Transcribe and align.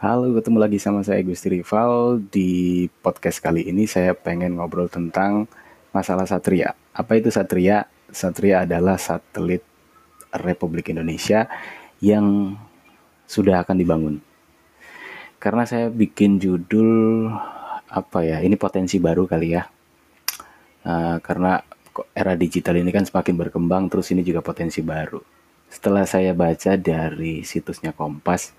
Halo, 0.00 0.32
ketemu 0.32 0.64
lagi 0.64 0.80
sama 0.80 1.04
saya 1.04 1.20
Gusti 1.20 1.60
Rival. 1.60 2.24
Di 2.32 2.88
podcast 3.04 3.36
kali 3.36 3.68
ini 3.68 3.84
saya 3.84 4.16
pengen 4.16 4.56
ngobrol 4.56 4.88
tentang 4.88 5.44
masalah 5.92 6.24
Satria. 6.24 6.72
Apa 6.96 7.20
itu 7.20 7.28
Satria? 7.28 7.84
Satria 8.08 8.64
adalah 8.64 8.96
satelit 8.96 9.60
Republik 10.32 10.88
Indonesia 10.88 11.44
yang 12.00 12.56
sudah 13.28 13.60
akan 13.60 13.76
dibangun. 13.76 14.24
Karena 15.36 15.68
saya 15.68 15.92
bikin 15.92 16.40
judul 16.40 17.28
apa 17.84 18.24
ya? 18.24 18.40
Ini 18.40 18.56
potensi 18.56 18.96
baru 18.96 19.28
kali 19.28 19.52
ya. 19.52 19.68
Uh, 20.80 21.20
karena 21.20 21.60
era 22.16 22.40
digital 22.40 22.80
ini 22.80 22.88
kan 22.88 23.04
semakin 23.04 23.36
berkembang, 23.36 23.92
terus 23.92 24.08
ini 24.16 24.24
juga 24.24 24.40
potensi 24.40 24.80
baru. 24.80 25.20
Setelah 25.68 26.08
saya 26.08 26.32
baca 26.32 26.72
dari 26.80 27.44
situsnya 27.44 27.92
Kompas, 27.92 28.56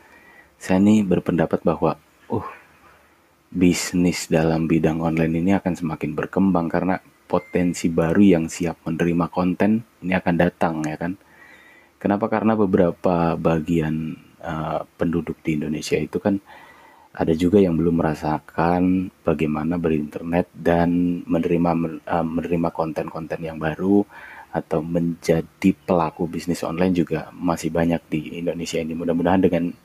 saya 0.62 0.78
nih 0.78 1.02
berpendapat 1.02 1.66
bahwa 1.66 1.98
uh 2.30 2.48
bisnis 3.52 4.32
dalam 4.32 4.64
bidang 4.64 5.04
online 5.04 5.44
ini 5.44 5.52
akan 5.58 5.76
semakin 5.76 6.16
berkembang 6.16 6.72
karena 6.72 6.96
potensi 7.28 7.92
baru 7.92 8.40
yang 8.40 8.46
siap 8.48 8.80
menerima 8.88 9.28
konten 9.28 9.84
ini 10.06 10.14
akan 10.16 10.36
datang 10.40 10.86
ya 10.88 10.96
kan. 10.96 11.20
Kenapa? 12.00 12.32
Karena 12.32 12.56
beberapa 12.56 13.36
bagian 13.36 14.16
uh, 14.40 14.88
penduduk 14.96 15.38
di 15.44 15.60
Indonesia 15.60 16.00
itu 16.00 16.18
kan 16.18 16.40
ada 17.12 17.36
juga 17.36 17.60
yang 17.60 17.76
belum 17.76 18.00
merasakan 18.00 19.12
bagaimana 19.28 19.76
berinternet 19.76 20.48
dan 20.56 21.22
menerima 21.28 21.72
uh, 22.08 22.26
menerima 22.26 22.70
konten-konten 22.72 23.44
yang 23.44 23.60
baru 23.60 24.08
atau 24.52 24.80
menjadi 24.80 25.76
pelaku 25.84 26.28
bisnis 26.28 26.64
online 26.64 26.96
juga 26.96 27.28
masih 27.36 27.68
banyak 27.68 28.02
di 28.08 28.40
Indonesia 28.40 28.80
ini. 28.80 28.96
Mudah-mudahan 28.96 29.44
dengan 29.44 29.76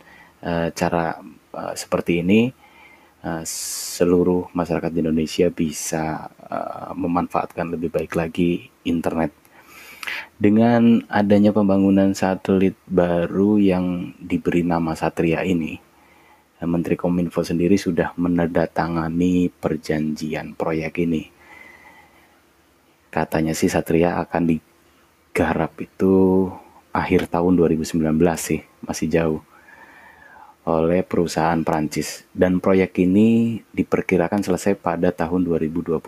uh, 0.46 0.68
cara 0.70 1.18
uh, 1.52 1.74
seperti 1.74 2.22
ini 2.22 2.46
uh, 3.26 3.42
seluruh 3.98 4.54
masyarakat 4.54 4.90
di 4.94 5.02
Indonesia 5.02 5.50
bisa 5.50 6.30
uh, 6.30 6.94
memanfaatkan 6.94 7.74
lebih 7.74 7.90
baik 7.90 8.14
lagi 8.14 8.70
internet. 8.86 9.34
Dengan 10.38 11.02
adanya 11.10 11.50
pembangunan 11.50 12.14
satelit 12.14 12.78
baru 12.86 13.58
yang 13.58 14.14
diberi 14.22 14.62
nama 14.62 14.94
Satria 14.94 15.42
ini, 15.42 15.82
Menteri 16.62 16.94
Kominfo 16.94 17.42
sendiri 17.42 17.74
sudah 17.74 18.14
menandatangani 18.14 19.50
perjanjian 19.50 20.54
proyek 20.54 21.02
ini. 21.02 21.26
Katanya 23.10 23.50
sih 23.50 23.66
Satria 23.66 24.22
akan 24.22 24.46
digarap 24.46 25.74
itu 25.82 26.46
akhir 26.94 27.26
tahun 27.26 27.58
2019 27.58 27.98
sih, 28.38 28.62
masih 28.86 29.10
jauh 29.10 29.40
oleh 30.66 31.06
perusahaan 31.06 31.62
Prancis 31.62 32.26
dan 32.34 32.58
proyek 32.58 32.98
ini 32.98 33.62
diperkirakan 33.70 34.42
selesai 34.42 34.74
pada 34.74 35.14
tahun 35.14 35.46
2022 35.46 36.02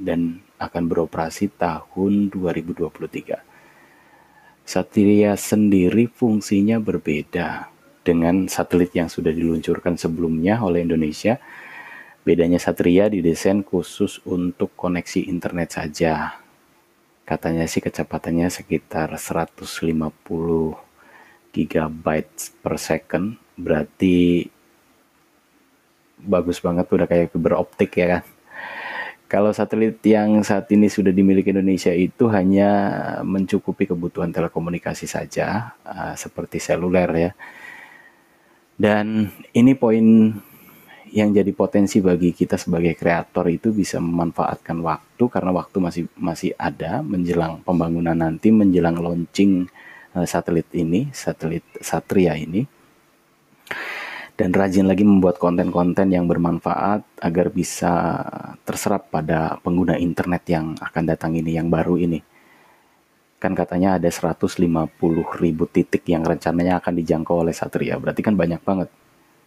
dan 0.00 0.40
akan 0.56 0.82
beroperasi 0.88 1.52
tahun 1.52 2.32
2023. 2.32 4.64
Satria 4.64 5.36
sendiri 5.36 6.08
fungsinya 6.08 6.80
berbeda 6.80 7.68
dengan 8.00 8.48
satelit 8.48 8.96
yang 8.96 9.12
sudah 9.12 9.36
diluncurkan 9.36 10.00
sebelumnya 10.00 10.64
oleh 10.64 10.80
Indonesia. 10.80 11.36
Bedanya 12.24 12.56
Satria 12.56 13.12
didesain 13.12 13.60
khusus 13.60 14.24
untuk 14.24 14.72
koneksi 14.80 15.28
internet 15.28 15.76
saja. 15.76 16.40
Katanya 17.28 17.68
sih 17.68 17.84
kecepatannya 17.84 18.48
sekitar 18.48 19.12
150 19.12 19.60
gigabytes 21.52 22.56
per 22.64 22.80
second 22.80 23.43
berarti 23.54 24.48
bagus 26.24 26.58
banget 26.58 26.88
udah 26.88 27.06
kayak 27.06 27.30
fiber 27.30 27.54
optik 27.60 27.94
ya 27.98 28.18
kan. 28.18 28.24
Kalau 29.24 29.50
satelit 29.50 29.98
yang 30.04 30.44
saat 30.46 30.70
ini 30.70 30.86
sudah 30.86 31.10
dimiliki 31.10 31.50
Indonesia 31.50 31.90
itu 31.90 32.30
hanya 32.30 32.70
mencukupi 33.26 33.88
kebutuhan 33.88 34.30
telekomunikasi 34.30 35.10
saja 35.10 35.74
uh, 35.82 36.14
seperti 36.14 36.62
seluler 36.62 37.10
ya. 37.10 37.30
Dan 38.78 39.30
ini 39.54 39.72
poin 39.74 40.06
yang 41.14 41.30
jadi 41.30 41.50
potensi 41.54 42.02
bagi 42.02 42.34
kita 42.34 42.58
sebagai 42.58 42.98
kreator 42.98 43.46
itu 43.46 43.70
bisa 43.70 44.02
memanfaatkan 44.02 44.82
waktu 44.82 45.24
karena 45.30 45.54
waktu 45.54 45.76
masih 45.78 46.04
masih 46.18 46.50
ada 46.58 47.06
menjelang 47.06 47.62
pembangunan 47.62 48.18
nanti 48.18 48.50
menjelang 48.50 48.98
launching 48.98 49.70
uh, 50.18 50.26
satelit 50.26 50.66
ini 50.74 51.14
satelit 51.14 51.62
Satria 51.78 52.34
ini 52.34 52.66
dan 54.34 54.50
rajin 54.50 54.90
lagi 54.90 55.06
membuat 55.06 55.38
konten-konten 55.38 56.10
yang 56.10 56.26
bermanfaat 56.26 57.06
agar 57.22 57.46
bisa 57.54 58.18
terserap 58.66 59.06
pada 59.14 59.62
pengguna 59.62 59.94
internet 59.94 60.42
yang 60.50 60.74
akan 60.82 61.04
datang 61.06 61.38
ini, 61.38 61.54
yang 61.54 61.70
baru 61.70 61.94
ini. 61.94 62.18
Kan 63.38 63.54
katanya 63.54 63.94
ada 63.94 64.10
150 64.10 64.58
ribu 65.38 65.64
titik 65.70 66.02
yang 66.10 66.26
rencananya 66.26 66.82
akan 66.82 66.94
dijangkau 66.98 67.46
oleh 67.46 67.54
Satria, 67.54 67.94
berarti 67.94 68.26
kan 68.26 68.34
banyak 68.34 68.58
banget, 68.66 68.90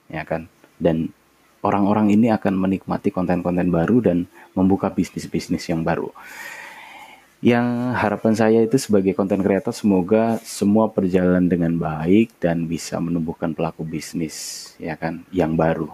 ya 0.08 0.24
kan? 0.24 0.48
Dan 0.80 1.12
orang-orang 1.66 2.16
ini 2.16 2.32
akan 2.32 2.56
menikmati 2.56 3.12
konten-konten 3.12 3.68
baru 3.68 4.00
dan 4.00 4.30
membuka 4.56 4.88
bisnis-bisnis 4.88 5.68
yang 5.68 5.84
baru 5.84 6.16
yang 7.38 7.94
harapan 7.94 8.34
saya 8.34 8.60
itu 8.66 8.82
sebagai 8.82 9.14
konten 9.14 9.46
kreator 9.46 9.70
semoga 9.70 10.42
semua 10.42 10.90
berjalan 10.90 11.46
dengan 11.46 11.78
baik 11.78 12.34
dan 12.42 12.66
bisa 12.66 12.98
menumbuhkan 12.98 13.54
pelaku 13.54 13.86
bisnis 13.86 14.74
ya 14.82 14.98
kan 14.98 15.22
yang 15.30 15.54
baru. 15.54 15.94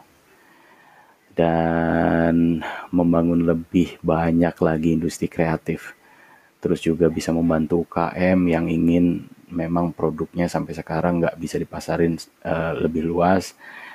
Dan 1.34 2.62
membangun 2.94 3.44
lebih 3.44 3.98
banyak 4.06 4.54
lagi 4.54 4.90
industri 4.94 5.26
kreatif. 5.28 5.98
Terus 6.62 6.80
juga 6.80 7.10
bisa 7.12 7.34
membantu 7.36 7.84
UKM 7.84 8.40
yang 8.48 8.70
ingin 8.70 9.28
memang 9.52 9.92
produknya 9.92 10.48
sampai 10.48 10.74
sekarang 10.74 11.20
nggak 11.20 11.36
bisa 11.38 11.60
dipasarin 11.60 12.16
uh, 12.46 12.74
lebih 12.80 13.06
luas 13.06 13.54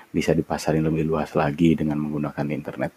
bisa 0.09 0.33
dipasarin 0.33 0.85
lebih 0.89 1.05
luas 1.05 1.37
lagi 1.37 1.77
dengan 1.77 2.01
menggunakan 2.01 2.49
internet 2.49 2.97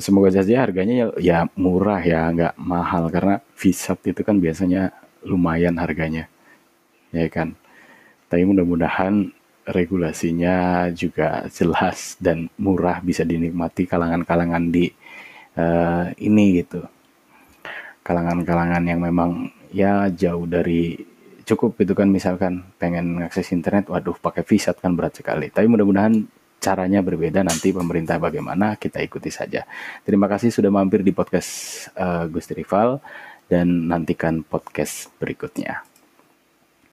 semoga 0.00 0.32
saja 0.34 0.64
harganya 0.64 0.94
ya, 0.94 1.06
ya 1.20 1.38
murah 1.54 2.00
ya 2.02 2.32
nggak 2.32 2.54
mahal. 2.58 3.08
Karena 3.12 3.38
visat 3.54 4.00
itu 4.08 4.20
kan 4.26 4.40
biasanya 4.40 4.92
lumayan 5.24 5.76
harganya 5.78 6.26
ya 7.14 7.26
kan? 7.30 7.54
Tapi 8.30 8.46
mudah-mudahan 8.46 9.34
regulasinya 9.66 10.88
juga 10.94 11.46
jelas 11.50 12.16
dan 12.18 12.50
murah 12.58 13.02
bisa 13.02 13.22
dinikmati 13.26 13.86
kalangan-kalangan 13.86 14.70
di 14.70 14.90
uh, 15.58 16.10
ini 16.18 16.62
gitu. 16.62 16.82
Kalangan-kalangan 18.06 18.82
yang 18.86 19.00
memang 19.02 19.50
ya 19.70 20.10
jauh 20.10 20.46
dari 20.46 20.98
cukup 21.44 21.78
itu 21.82 21.92
kan. 21.94 22.08
Misalkan 22.10 22.66
pengen 22.78 23.22
akses 23.22 23.50
internet 23.54 23.90
waduh 23.90 24.16
pakai 24.18 24.46
visat 24.46 24.78
kan 24.78 24.94
berat 24.94 25.18
sekali. 25.18 25.50
Tapi 25.50 25.66
mudah-mudahan 25.66 26.39
caranya 26.60 27.00
berbeda 27.00 27.40
nanti 27.42 27.72
pemerintah 27.72 28.20
bagaimana 28.20 28.76
kita 28.76 29.00
ikuti 29.00 29.32
saja. 29.32 29.64
Terima 30.04 30.28
kasih 30.28 30.52
sudah 30.52 30.70
mampir 30.70 31.00
di 31.00 31.10
podcast 31.10 31.88
uh, 31.96 32.28
Gusti 32.28 32.52
Rival 32.54 33.00
dan 33.50 33.90
nantikan 33.90 34.46
podcast 34.46 35.10
berikutnya. 35.18 35.89